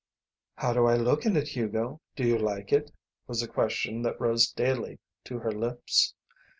[0.55, 2.01] "How do I look in it, Hugo?
[2.15, 2.89] Do you like it?"
[3.27, 6.15] was a question that rose daily to her lips.